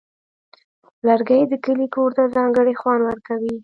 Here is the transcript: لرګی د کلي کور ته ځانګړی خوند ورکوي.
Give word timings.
لرګی 1.07 1.41
د 1.51 1.53
کلي 1.65 1.87
کور 1.95 2.09
ته 2.17 2.23
ځانګړی 2.35 2.73
خوند 2.81 3.01
ورکوي. 3.05 3.55